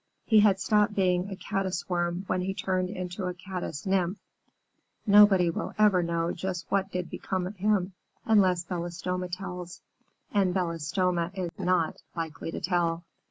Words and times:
He 0.25 0.39
had 0.39 0.59
stopped 0.59 0.95
being 0.95 1.29
a 1.29 1.35
Caddis 1.35 1.87
Worm 1.87 2.23
when 2.25 2.41
he 2.41 2.55
turned 2.55 2.89
into 2.89 3.25
a 3.27 3.35
Caddis 3.35 3.85
Nymph. 3.85 4.17
Nobody 5.05 5.51
will 5.51 5.75
ever 5.77 6.01
know 6.01 6.31
just 6.31 6.65
what 6.69 6.91
did 6.91 7.07
become 7.07 7.45
of 7.45 7.57
him 7.57 7.93
unless 8.25 8.65
Belostoma 8.65 9.29
tells 9.31 9.83
and 10.31 10.55
Belostoma 10.55 11.29
is 11.35 11.51
not 11.59 11.97
likely 12.15 12.49
to 12.49 12.59
tell. 12.59 13.03